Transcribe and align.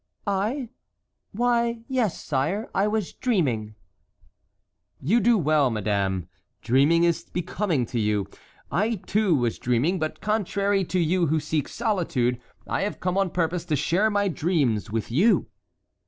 "I? 0.25 0.69
Why, 1.31 1.81
yes, 1.87 2.19
sire, 2.19 2.71
I 2.73 2.87
was 2.87 3.13
dreaming." 3.13 3.75
"You 4.99 5.19
do 5.19 5.37
well, 5.37 5.69
madame. 5.69 6.27
Dreaming 6.63 7.03
is 7.03 7.25
becoming 7.29 7.85
to 7.85 7.99
you. 7.99 8.25
I 8.71 8.95
too 8.95 9.35
was 9.35 9.59
dreaming; 9.59 9.99
but 9.99 10.19
contrary 10.19 10.85
to 10.85 10.97
you 10.99 11.27
who 11.27 11.39
seek 11.39 11.67
solitude, 11.67 12.41
I 12.65 12.81
have 12.81 12.99
come 12.99 13.15
on 13.15 13.29
purpose 13.29 13.63
to 13.65 13.75
share 13.75 14.09
my 14.09 14.27
dreams, 14.27 14.89
with 14.89 15.11
you." 15.11 15.45